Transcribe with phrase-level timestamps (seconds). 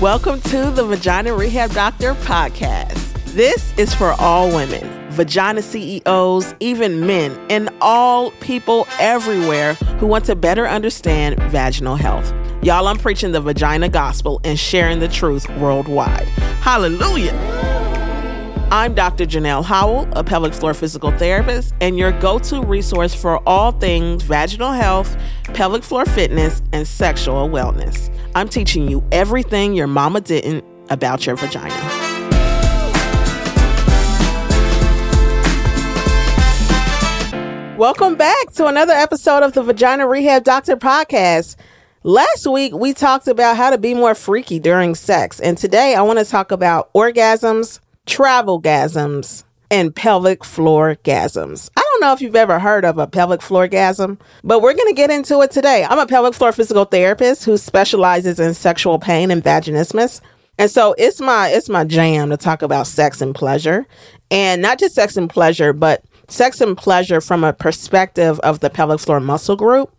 [0.00, 2.94] Welcome to the Vagina Rehab Doctor podcast.
[3.34, 10.24] This is for all women, vagina CEOs, even men, and all people everywhere who want
[10.26, 12.32] to better understand vaginal health.
[12.62, 16.28] Y'all, I'm preaching the vagina gospel and sharing the truth worldwide.
[16.60, 17.32] Hallelujah.
[18.70, 19.26] I'm Dr.
[19.26, 24.22] Janelle Howell, a pelvic floor physical therapist, and your go to resource for all things
[24.22, 25.16] vaginal health,
[25.54, 28.14] pelvic floor fitness, and sexual wellness.
[28.34, 31.74] I'm teaching you everything your mama didn't about your vagina.
[37.78, 41.56] Welcome back to another episode of the Vagina Rehab Doctor podcast.
[42.02, 46.02] Last week, we talked about how to be more freaky during sex, and today I
[46.02, 51.70] want to talk about orgasms, travel gasms, and pelvic floor gasms.
[51.76, 54.86] I don't know if you've ever heard of a pelvic floor gasm, but we're going
[54.88, 55.84] to get into it today.
[55.84, 60.20] I'm a pelvic floor physical therapist who specializes in sexual pain and vaginismus.
[60.58, 63.84] And so it's my it's my jam to talk about sex and pleasure.
[64.30, 68.70] And not just sex and pleasure, but sex and pleasure from a perspective of the
[68.70, 69.92] pelvic floor muscle group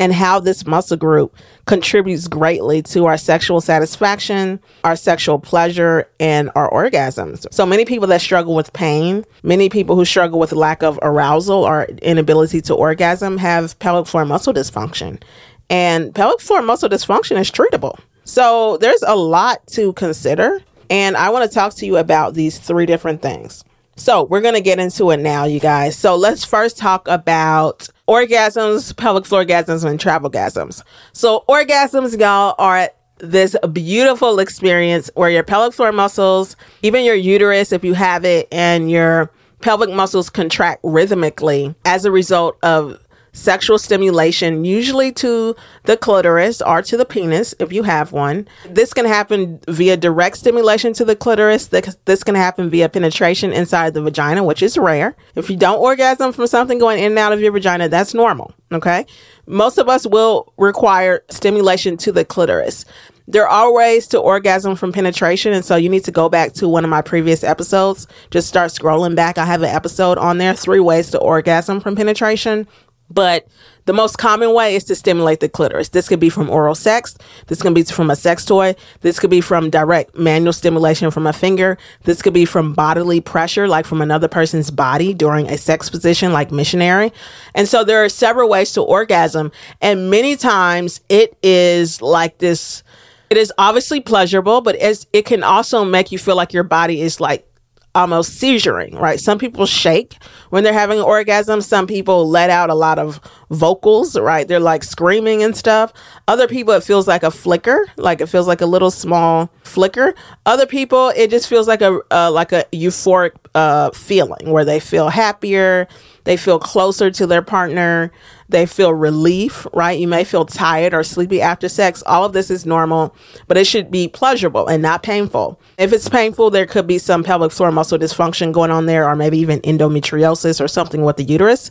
[0.00, 6.50] and how this muscle group contributes greatly to our sexual satisfaction, our sexual pleasure, and
[6.56, 7.46] our orgasms.
[7.52, 11.62] So many people that struggle with pain, many people who struggle with lack of arousal
[11.64, 15.22] or inability to orgasm have pelvic floor muscle dysfunction.
[15.68, 18.00] And pelvic floor muscle dysfunction is treatable.
[18.24, 20.62] So there's a lot to consider.
[20.88, 23.64] And I want to talk to you about these three different things.
[24.00, 25.94] So we're going to get into it now, you guys.
[25.94, 30.82] So let's first talk about orgasms, pelvic floor orgasms, and travel gasms.
[31.12, 37.72] So orgasms, y'all, are this beautiful experience where your pelvic floor muscles, even your uterus,
[37.72, 42.98] if you have it, and your pelvic muscles contract rhythmically as a result of
[43.40, 48.46] sexual stimulation, usually to the clitoris or to the penis if you have one.
[48.68, 51.68] This can happen via direct stimulation to the clitoris.
[52.04, 55.16] This can happen via penetration inside the vagina, which is rare.
[55.34, 58.52] If you don't orgasm from something going in and out of your vagina, that's normal.
[58.72, 59.06] Okay.
[59.46, 62.84] Most of us will require stimulation to the clitoris.
[63.26, 65.52] There are ways to orgasm from penetration.
[65.52, 68.08] And so you need to go back to one of my previous episodes.
[68.30, 69.38] Just start scrolling back.
[69.38, 72.66] I have an episode on there three ways to orgasm from penetration.
[73.10, 73.48] But
[73.86, 75.88] the most common way is to stimulate the clitoris.
[75.88, 77.16] This could be from oral sex.
[77.48, 78.76] This can be from a sex toy.
[79.00, 81.76] This could be from direct manual stimulation from a finger.
[82.04, 86.32] This could be from bodily pressure, like from another person's body during a sex position,
[86.32, 87.12] like missionary.
[87.54, 89.50] And so there are several ways to orgasm.
[89.80, 92.84] And many times it is like this.
[93.28, 97.20] It is obviously pleasurable, but it can also make you feel like your body is
[97.20, 97.46] like
[97.94, 99.18] almost seizuring, right?
[99.18, 100.16] Some people shake
[100.50, 101.60] when they're having an orgasm.
[101.60, 103.20] Some people let out a lot of
[103.50, 104.46] vocals, right?
[104.46, 105.92] They're like screaming and stuff.
[106.28, 110.14] Other people, it feels like a flicker, like it feels like a little small flicker.
[110.46, 114.80] Other people, it just feels like a uh, like a euphoric uh, feeling where they
[114.80, 115.88] feel happier,
[116.24, 118.12] they feel closer to their partner,
[118.48, 119.98] they feel relief, right?
[119.98, 122.02] You may feel tired or sleepy after sex.
[122.06, 123.14] All of this is normal,
[123.46, 125.60] but it should be pleasurable and not painful.
[125.78, 129.16] If it's painful, there could be some pelvic floor muscle dysfunction going on there, or
[129.16, 131.70] maybe even endometriosis or something with the uterus.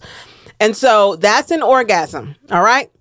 [0.59, 2.91] And so that's an orgasm, all right?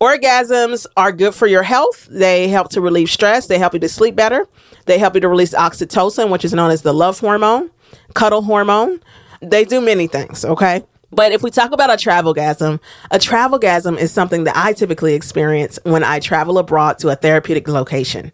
[0.00, 2.08] Orgasms are good for your health.
[2.10, 3.46] They help to relieve stress.
[3.46, 4.48] They help you to sleep better.
[4.86, 7.70] They help you to release oxytocin, which is known as the love hormone,
[8.14, 9.00] cuddle hormone.
[9.42, 10.84] They do many things, okay?
[11.10, 12.80] But if we talk about a travel gasm,
[13.10, 17.16] a travel gasm is something that I typically experience when I travel abroad to a
[17.16, 18.32] therapeutic location.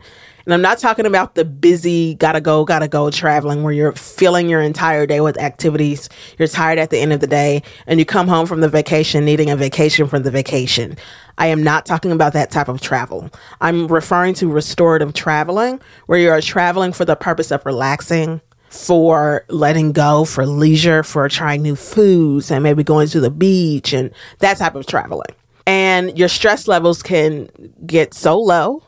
[0.49, 4.49] And I'm not talking about the busy, gotta go, gotta go traveling where you're filling
[4.49, 6.09] your entire day with activities.
[6.39, 9.25] You're tired at the end of the day and you come home from the vacation
[9.25, 10.97] needing a vacation from the vacation.
[11.37, 13.29] I am not talking about that type of travel.
[13.61, 18.41] I'm referring to restorative traveling where you are traveling for the purpose of relaxing,
[18.71, 23.93] for letting go, for leisure, for trying new foods and maybe going to the beach
[23.93, 25.35] and that type of traveling.
[25.67, 27.49] And your stress levels can
[27.87, 28.83] get so low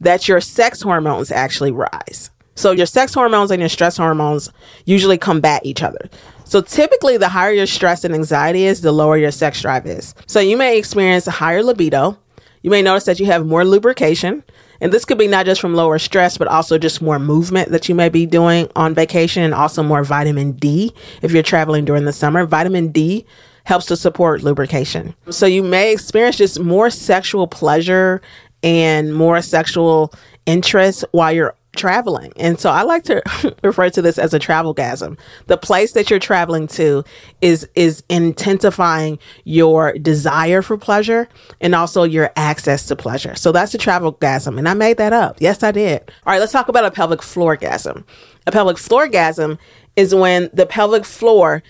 [0.00, 2.30] that your sex hormones actually rise.
[2.56, 4.50] So your sex hormones and your stress hormones
[4.84, 6.08] usually combat each other.
[6.44, 10.14] So typically the higher your stress and anxiety is, the lower your sex drive is.
[10.26, 12.18] So you may experience a higher libido.
[12.62, 14.44] You may notice that you have more lubrication.
[14.84, 17.88] And this could be not just from lower stress, but also just more movement that
[17.88, 20.92] you may be doing on vacation and also more vitamin D
[21.22, 22.44] if you're traveling during the summer.
[22.44, 23.24] Vitamin D
[23.64, 25.14] helps to support lubrication.
[25.30, 28.20] So you may experience just more sexual pleasure
[28.62, 30.12] and more sexual
[30.44, 32.32] interest while you're traveling.
[32.36, 33.22] And so I like to
[33.62, 35.18] refer to this as a travel gasm.
[35.46, 37.04] The place that you're traveling to
[37.40, 41.28] is is intensifying your desire for pleasure
[41.60, 43.34] and also your access to pleasure.
[43.34, 44.58] So that's a travel gasm.
[44.58, 45.36] And I made that up.
[45.40, 46.00] Yes, I did.
[46.26, 48.04] All right, let's talk about a pelvic floor gasm.
[48.46, 49.58] A pelvic floor gasm
[49.96, 51.62] is when the pelvic floor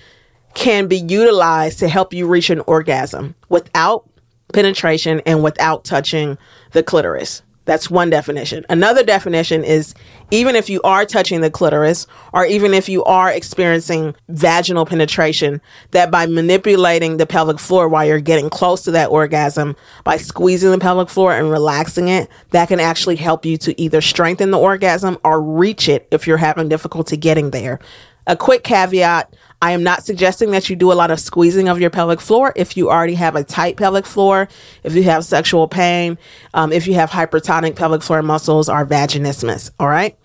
[0.55, 4.09] can be utilized to help you reach an orgasm without
[4.53, 6.39] penetration and without touching
[6.73, 7.43] the clitoris.
[7.65, 8.67] That's one definition.
[8.69, 9.95] Another definition is
[10.31, 15.61] even if you are touching the clitoris or even if you are experiencing vaginal penetration,
[15.93, 20.71] that by manipulating the pelvic floor while you're getting close to that orgasm, by squeezing
[20.71, 24.59] the pelvic floor and relaxing it, that can actually help you to either strengthen the
[24.59, 27.81] orgasm or reach it if you're having difficulty getting there.
[28.27, 29.35] A quick caveat
[29.65, 32.53] I am not suggesting that you do a lot of squeezing of your pelvic floor
[32.55, 34.47] if you already have a tight pelvic floor,
[34.83, 36.19] if you have sexual pain,
[36.53, 39.71] um, if you have hypertonic pelvic floor muscles or vaginismus.
[39.81, 40.19] All right.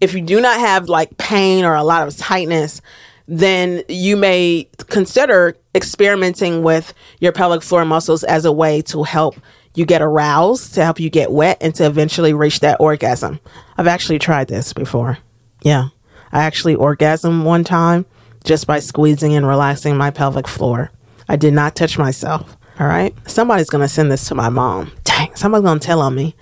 [0.00, 2.80] If you do not have like pain or a lot of tightness,
[3.28, 9.36] then you may consider experimenting with your pelvic floor muscles as a way to help
[9.74, 13.38] you get aroused, to help you get wet, and to eventually reach that orgasm.
[13.78, 15.18] I've actually tried this before.
[15.62, 15.90] Yeah.
[16.32, 18.06] I actually orgasmed one time
[18.44, 20.90] just by squeezing and relaxing my pelvic floor.
[21.28, 22.56] I did not touch myself.
[22.78, 23.14] All right.
[23.28, 24.92] Somebody's going to send this to my mom.
[25.04, 26.34] Dang, somebody's going to tell on me.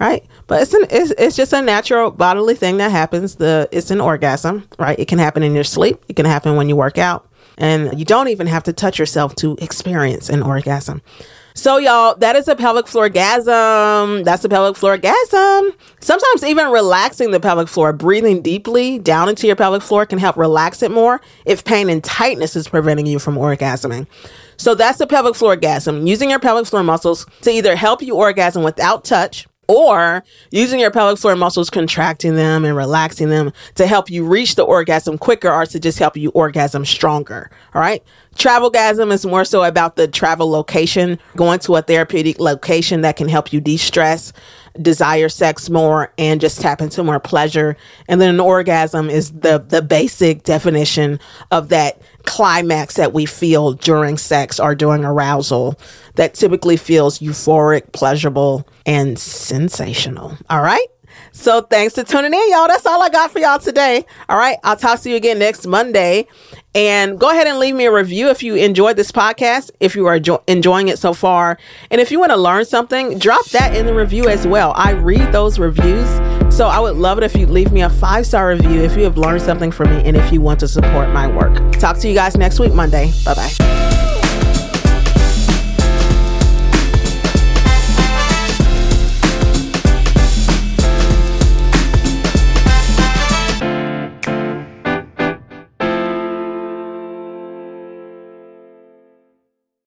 [0.00, 0.24] Right.
[0.46, 3.36] But it's, an, it's, it's just a natural bodily thing that happens.
[3.36, 4.98] The It's an orgasm, right?
[4.98, 6.02] It can happen in your sleep.
[6.08, 7.28] It can happen when you work out.
[7.56, 11.02] And you don't even have to touch yourself to experience an orgasm.
[11.56, 14.24] So, y'all, that is a pelvic floor gasm.
[14.24, 15.70] That's a pelvic floor gasm.
[16.00, 20.36] Sometimes even relaxing the pelvic floor, breathing deeply down into your pelvic floor can help
[20.36, 24.08] relax it more if pain and tightness is preventing you from orgasming.
[24.56, 28.16] So that's the pelvic floor gasm, using your pelvic floor muscles to either help you
[28.16, 33.86] orgasm without touch or using your pelvic floor muscles, contracting them and relaxing them to
[33.86, 37.50] help you reach the orgasm quicker or to just help you orgasm stronger.
[37.74, 38.02] All right.
[38.36, 43.28] Travelgasm is more so about the travel location, going to a therapeutic location that can
[43.28, 44.32] help you de stress,
[44.80, 47.76] desire sex more, and just tap into more pleasure.
[48.08, 51.20] And then an orgasm is the, the basic definition
[51.52, 55.78] of that climax that we feel during sex or during arousal
[56.14, 60.36] that typically feels euphoric, pleasurable, and sensational.
[60.50, 60.86] All right.
[61.32, 62.68] So thanks for tuning in, y'all.
[62.68, 64.04] That's all I got for y'all today.
[64.28, 64.56] All right.
[64.62, 66.26] I'll talk to you again next Monday.
[66.74, 70.06] And go ahead and leave me a review if you enjoyed this podcast, if you
[70.06, 71.58] are jo- enjoying it so far.
[71.90, 74.72] And if you want to learn something, drop that in the review as well.
[74.76, 76.08] I read those reviews.
[76.54, 79.02] So I would love it if you'd leave me a five star review if you
[79.02, 81.72] have learned something from me and if you want to support my work.
[81.80, 83.10] Talk to you guys next week, Monday.
[83.24, 83.90] Bye bye.